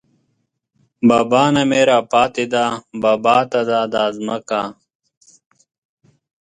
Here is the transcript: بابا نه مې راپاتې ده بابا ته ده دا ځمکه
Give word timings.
بابا 1.07 1.43
نه 1.55 1.63
مې 1.69 1.81
راپاتې 1.91 2.45
ده 2.53 2.65
بابا 3.01 3.37
ته 3.51 3.59
ده 3.69 3.79
دا 3.93 4.05
ځمکه 4.17 4.61